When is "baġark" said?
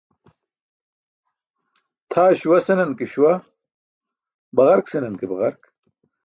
4.55-4.85, 5.31-5.61